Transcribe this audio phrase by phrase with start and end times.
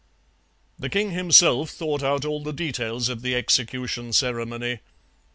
[0.79, 4.79] "The king himself thought out all the details of the execution ceremony.